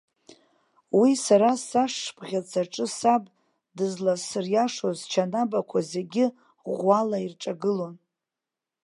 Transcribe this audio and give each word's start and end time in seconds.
Уи 0.99 1.11
сара 1.25 1.51
сашшыбӷьыц 1.67 2.49
аҿы 2.61 2.85
саб 2.97 3.23
дызласыриашоз 3.75 4.99
счанабақәа 5.09 5.79
зегьы 5.91 6.25
ӷәӷәала 6.69 7.17
ирҿагылон. 7.25 7.95